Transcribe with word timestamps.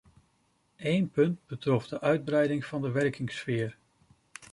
Eén 0.79 1.07
punt 1.09 1.39
betrof 1.47 1.87
de 1.87 1.99
uitbreiding 2.01 2.65
van 2.65 2.81
de 2.81 2.91
werkingssfeer. 2.91 3.77